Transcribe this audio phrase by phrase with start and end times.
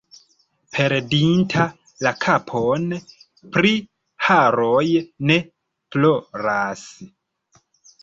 [0.77, 1.65] Perdinta
[2.07, 2.89] la kapon
[3.59, 3.75] pri
[4.31, 4.83] haroj
[5.31, 5.41] ne
[5.95, 6.87] ploras.